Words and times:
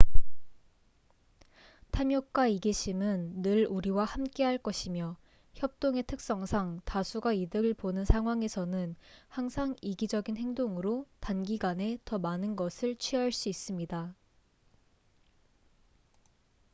탐욕과 1.91 2.47
이기심은 2.47 3.43
늘 3.43 3.67
우리와 3.67 4.03
함께할 4.05 4.57
것이며 4.57 5.15
협동의 5.53 6.01
특성상 6.07 6.81
다수가 6.85 7.33
이득을 7.33 7.75
보는 7.75 8.03
상황에서는 8.05 8.95
항상 9.27 9.75
이기적인 9.79 10.37
행동으로 10.37 11.05
단기간에 11.19 11.99
더 12.03 12.17
많은 12.17 12.55
것을 12.55 12.95
취할 12.95 13.31
수 13.31 13.47
있습니다 13.47 14.15